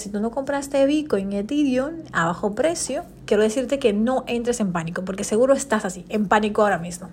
[0.00, 4.72] Si tú no compraste Bitcoin Ethereum a bajo precio, quiero decirte que no entres en
[4.72, 7.10] pánico, porque seguro estás así, en pánico ahora mismo.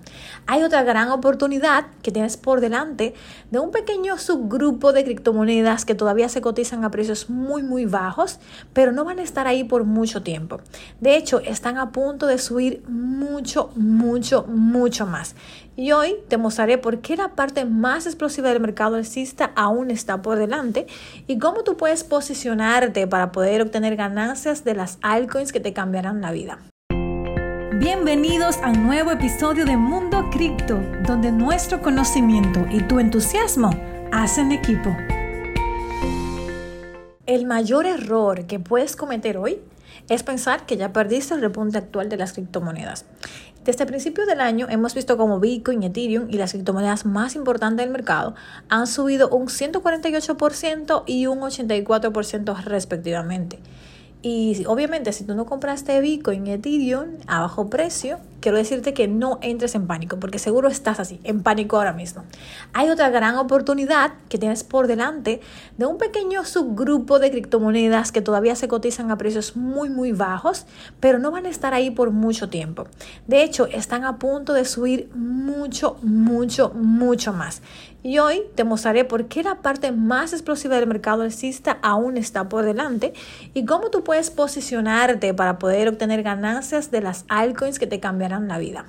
[0.48, 3.14] Hay otra gran oportunidad que tienes por delante
[3.52, 8.40] de un pequeño subgrupo de criptomonedas que todavía se cotizan a precios muy, muy bajos,
[8.72, 10.60] pero no van a estar ahí por mucho tiempo.
[10.98, 15.36] De hecho, están a punto de subir mucho, mucho, mucho más.
[15.78, 20.22] Y hoy te mostraré por qué la parte más explosiva del mercado alcista aún está
[20.22, 20.88] por delante
[21.28, 26.07] y cómo tú puedes posicionarte para poder obtener ganancias de las altcoins que te cambiarán
[26.16, 26.58] la vida.
[27.74, 33.70] Bienvenidos a un nuevo episodio de Mundo Cripto, donde nuestro conocimiento y tu entusiasmo
[34.10, 34.96] hacen equipo.
[37.26, 39.60] El mayor error que puedes cometer hoy
[40.08, 43.04] es pensar que ya perdiste el repunte actual de las criptomonedas.
[43.64, 47.84] Desde el principio del año hemos visto como Bitcoin, Ethereum y las criptomonedas más importantes
[47.84, 48.34] del mercado
[48.70, 53.58] han subido un 148% y un 84% respectivamente.
[54.20, 59.38] Y obviamente si tú no compraste Bitcoin Ethereum a bajo precio, quiero decirte que no
[59.42, 62.24] entres en pánico, porque seguro estás así, en pánico ahora mismo.
[62.72, 65.40] Hay otra gran oportunidad que tienes por delante
[65.76, 70.66] de un pequeño subgrupo de criptomonedas que todavía se cotizan a precios muy, muy bajos,
[71.00, 72.86] pero no van a estar ahí por mucho tiempo.
[73.26, 77.62] De hecho, están a punto de subir mucho, mucho, mucho más.
[78.02, 82.48] Y hoy te mostraré por qué la parte más explosiva del mercado alcista aún está
[82.48, 83.12] por delante
[83.54, 87.98] y cómo tú puedes posicionarte para poder obtener ganancias de las altcoins que te
[88.28, 88.84] cambiarán la vida.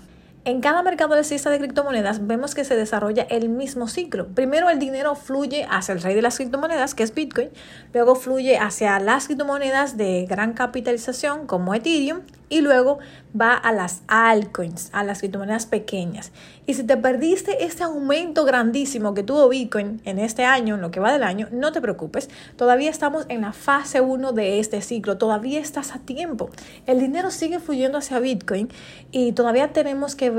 [0.49, 4.29] En cada mercado alcista de criptomonedas vemos que se desarrolla el mismo ciclo.
[4.29, 7.49] Primero el dinero fluye hacia el rey de las criptomonedas, que es Bitcoin,
[7.93, 12.97] luego fluye hacia las criptomonedas de gran capitalización como Ethereum y luego
[13.39, 16.31] va a las altcoins, a las criptomonedas pequeñas.
[16.65, 20.89] Y si te perdiste este aumento grandísimo que tuvo Bitcoin en este año, en lo
[20.89, 22.29] que va del año, no te preocupes.
[22.55, 26.49] Todavía estamos en la fase 1 de este ciclo, todavía estás a tiempo.
[26.87, 28.69] El dinero sigue fluyendo hacia Bitcoin
[29.11, 30.38] y todavía tenemos que ver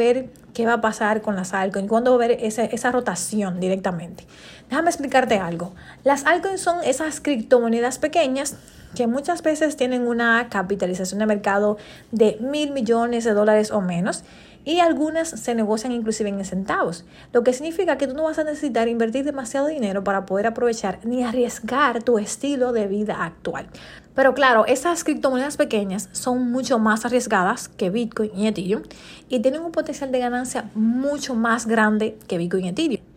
[0.55, 4.27] qué va a pasar con las altcoins, cuándo va a ver esa, esa rotación directamente.
[4.69, 5.72] Déjame explicarte algo.
[6.05, 8.56] Las altcoins son esas criptomonedas pequeñas
[8.94, 11.77] que muchas veces tienen una capitalización de mercado
[12.10, 14.25] de mil millones de dólares o menos
[14.65, 18.44] y algunas se negocian inclusive en centavos, lo que significa que tú no vas a
[18.44, 23.66] necesitar invertir demasiado dinero para poder aprovechar ni arriesgar tu estilo de vida actual.
[24.15, 28.82] Pero claro, esas criptomonedas pequeñas son mucho más arriesgadas que Bitcoin y Ethereum
[29.28, 33.09] y tienen un potencial de ganancia mucho más grande que Bitcoin y Ethereum.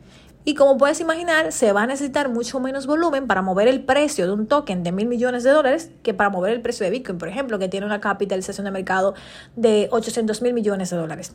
[0.45, 4.25] Y como puedes imaginar, se va a necesitar mucho menos volumen para mover el precio
[4.27, 7.17] de un token de mil millones de dólares que para mover el precio de Bitcoin,
[7.17, 9.13] por ejemplo, que tiene una capitalización de mercado
[9.55, 11.33] de 800 mil millones de dólares.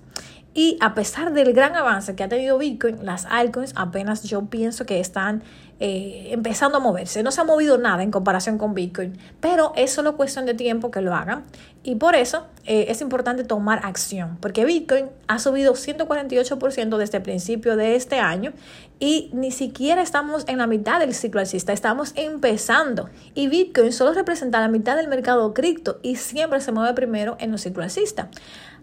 [0.58, 4.86] Y a pesar del gran avance que ha tenido Bitcoin, las altcoins apenas yo pienso
[4.86, 5.44] que están
[5.78, 7.22] eh, empezando a moverse.
[7.22, 10.90] No se ha movido nada en comparación con Bitcoin, pero es solo cuestión de tiempo
[10.90, 11.44] que lo hagan.
[11.84, 17.22] Y por eso eh, es importante tomar acción, porque Bitcoin ha subido 148% desde el
[17.22, 18.52] principio de este año
[18.98, 23.10] y ni siquiera estamos en la mitad del ciclo alcista, estamos empezando.
[23.36, 27.52] Y Bitcoin solo representa la mitad del mercado cripto y siempre se mueve primero en
[27.52, 28.28] los ciclo alcista.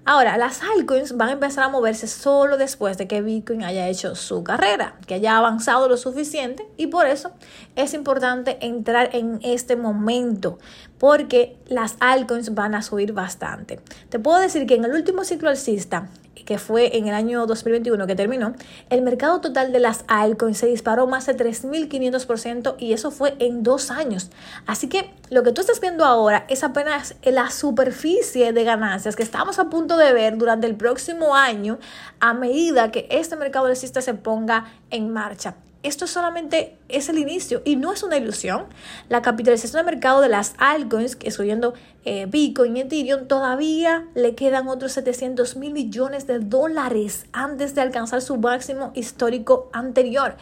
[0.08, 4.14] Ahora, las altcoins van a empezar a moverse solo después de que Bitcoin haya hecho
[4.14, 7.32] su carrera, que haya avanzado lo suficiente y por eso
[7.76, 10.60] es importante entrar en este momento
[11.06, 13.80] porque las altcoins van a subir bastante.
[14.10, 16.10] Te puedo decir que en el último ciclo alcista
[16.46, 18.56] que fue en el año 2021 que terminó,
[18.90, 23.62] el mercado total de las altcoins se disparó más de 3.500% y eso fue en
[23.62, 24.32] dos años.
[24.66, 29.22] Así que lo que tú estás viendo ahora es apenas la superficie de ganancias que
[29.22, 31.78] estamos a punto de ver durante el próximo año
[32.20, 35.54] a medida que este mercado alcista se ponga en marcha
[35.88, 38.66] esto solamente es el inicio y no es una ilusión.
[39.10, 41.74] La capitalización de mercado de las altcoins, excluyendo
[42.04, 47.82] eh, Bitcoin y Ethereum, todavía le quedan otros 700 mil millones de dólares antes de
[47.82, 50.38] alcanzar su máximo histórico anterior.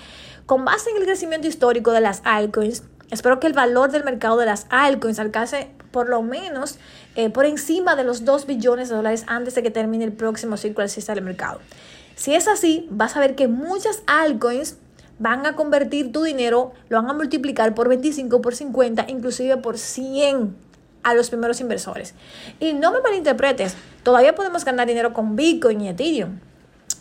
[0.45, 4.37] Con base en el crecimiento histórico de las altcoins, espero que el valor del mercado
[4.37, 6.77] de las altcoins alcance por lo menos
[7.15, 10.57] eh, por encima de los 2 billones de dólares antes de que termine el próximo
[10.57, 11.59] ciclo alcista del mercado.
[12.15, 14.77] Si es así, vas a ver que muchas altcoins
[15.19, 19.77] van a convertir tu dinero, lo van a multiplicar por 25, por 50, inclusive por
[19.77, 20.55] 100
[21.03, 22.15] a los primeros inversores.
[22.59, 26.39] Y no me malinterpretes, todavía podemos ganar dinero con Bitcoin y Ethereum.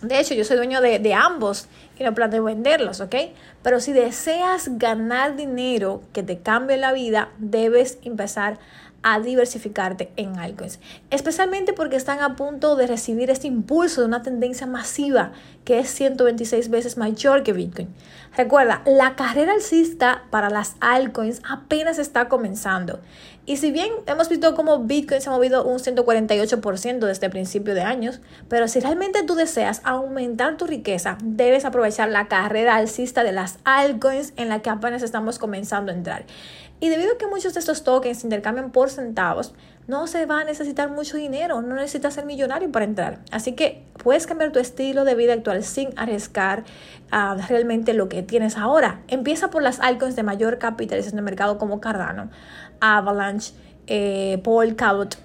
[0.02, 3.14] De hecho, yo soy dueño de, ambos y no planeo venderlos, ¿ok?
[3.62, 8.58] Pero si deseas ganar dinero que te cambie la vida, debes empezar
[9.02, 10.78] a diversificarte en altcoins,
[11.10, 15.32] especialmente porque están a punto de recibir este impulso de una tendencia masiva
[15.64, 17.88] que es 126 veces mayor que Bitcoin.
[18.36, 23.00] Recuerda, la carrera alcista para las altcoins apenas está comenzando.
[23.44, 27.82] Y si bien hemos visto cómo Bitcoin se ha movido un 148% desde principio de
[27.82, 33.32] años, pero si realmente tú deseas aumentar tu riqueza, debes aprovechar la carrera alcista de
[33.32, 36.24] las altcoins en la que apenas estamos comenzando a entrar.
[36.78, 39.54] Y debido a que muchos de estos tokens se intercambian por centavos,
[39.86, 43.18] no se va a necesitar mucho dinero, no necesitas ser millonario para entrar.
[43.30, 46.64] Así que puedes cambiar tu estilo de vida actual sin arriesgar
[47.12, 49.00] uh, realmente lo que tienes ahora.
[49.08, 52.30] Empieza por las altcoins de mayor capitalización de mercado como Cardano,
[52.80, 53.54] Avalanche,
[53.86, 55.16] eh, Polkadot,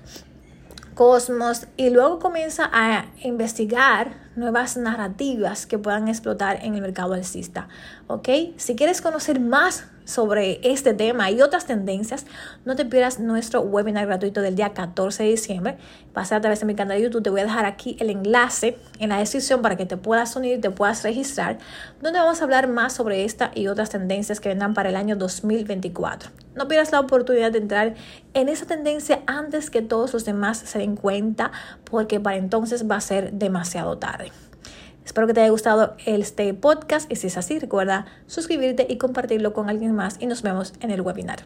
[0.95, 7.67] Cosmos y luego comienza a investigar nuevas narrativas que puedan explotar en el mercado alcista.
[8.07, 8.29] ¿Ok?
[8.57, 12.25] Si quieres conocer más sobre este tema y otras tendencias,
[12.65, 15.77] no te pierdas nuestro webinar gratuito del día 14 de diciembre.
[16.13, 18.77] Pasa a través de mi canal de YouTube, te voy a dejar aquí el enlace
[18.99, 21.57] en la descripción para que te puedas unir te puedas registrar,
[22.01, 25.15] donde vamos a hablar más sobre esta y otras tendencias que vendrán para el año
[25.15, 26.31] 2024.
[26.55, 27.95] No pierdas la oportunidad de entrar
[28.33, 31.51] en esa tendencia antes que todos los demás se den cuenta,
[31.83, 34.31] porque para entonces va a ser demasiado tarde.
[35.07, 39.53] Espero que te haya gustado este podcast y si es así, recuerda suscribirte y compartirlo
[39.53, 41.45] con alguien más y nos vemos en el webinar.